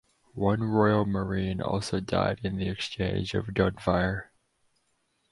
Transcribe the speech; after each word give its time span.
One 0.33 0.63
Royal 0.63 1.05
Marine 1.05 1.61
also 1.61 1.99
died 1.99 2.39
in 2.41 2.57
the 2.57 2.67
exchange 2.67 3.35
of 3.35 3.53
gunfire. 3.53 4.31